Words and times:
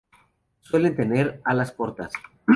Suelen 0.61 0.95
tener 0.95 1.39
alas 1.45 1.73
cortas. 1.73 2.11